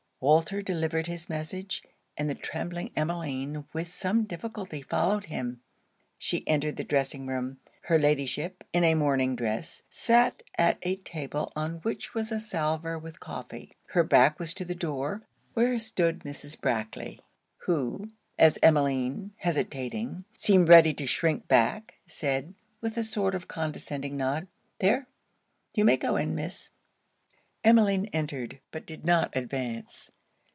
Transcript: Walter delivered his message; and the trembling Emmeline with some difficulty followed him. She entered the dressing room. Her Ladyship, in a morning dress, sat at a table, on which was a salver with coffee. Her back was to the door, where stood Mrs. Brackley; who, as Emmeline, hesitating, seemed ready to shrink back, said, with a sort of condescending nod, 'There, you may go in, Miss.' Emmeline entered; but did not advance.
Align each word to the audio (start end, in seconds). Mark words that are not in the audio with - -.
Walter 0.23 0.61
delivered 0.61 1.07
his 1.07 1.29
message; 1.31 1.81
and 2.15 2.29
the 2.29 2.35
trembling 2.35 2.91
Emmeline 2.95 3.65
with 3.73 3.87
some 3.87 4.23
difficulty 4.25 4.79
followed 4.79 5.25
him. 5.25 5.61
She 6.19 6.47
entered 6.47 6.75
the 6.75 6.83
dressing 6.83 7.25
room. 7.25 7.59
Her 7.85 7.97
Ladyship, 7.97 8.63
in 8.71 8.83
a 8.83 8.93
morning 8.93 9.35
dress, 9.35 9.81
sat 9.89 10.43
at 10.59 10.77
a 10.83 10.97
table, 10.97 11.51
on 11.55 11.77
which 11.77 12.13
was 12.13 12.31
a 12.31 12.39
salver 12.39 12.99
with 12.99 13.19
coffee. 13.19 13.73
Her 13.87 14.03
back 14.03 14.39
was 14.39 14.53
to 14.53 14.63
the 14.63 14.75
door, 14.75 15.23
where 15.55 15.79
stood 15.79 16.19
Mrs. 16.19 16.61
Brackley; 16.61 17.19
who, 17.65 18.11
as 18.37 18.59
Emmeline, 18.61 19.31
hesitating, 19.37 20.25
seemed 20.35 20.69
ready 20.69 20.93
to 20.93 21.07
shrink 21.07 21.47
back, 21.47 21.95
said, 22.05 22.53
with 22.79 22.95
a 22.95 23.03
sort 23.03 23.33
of 23.33 23.47
condescending 23.47 24.17
nod, 24.17 24.47
'There, 24.77 25.07
you 25.73 25.83
may 25.83 25.97
go 25.97 26.15
in, 26.15 26.35
Miss.' 26.35 26.69
Emmeline 27.63 28.07
entered; 28.07 28.59
but 28.71 28.87
did 28.87 29.05
not 29.05 29.35
advance. 29.37 30.11